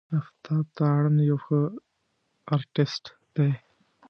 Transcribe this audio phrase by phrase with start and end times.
[0.19, 1.59] آفتاب تارڼ یو ښه
[2.53, 3.03] آرټسټ
[3.35, 3.51] دی.